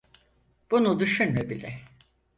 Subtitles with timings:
[0.71, 1.79] Bunu düşünme bile.